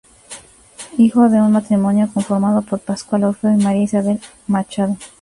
[0.97, 4.97] Hijo de un matrimonio conformado por Pascual Orfeo y María Isabel Machado.